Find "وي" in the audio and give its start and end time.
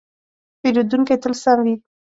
1.65-1.75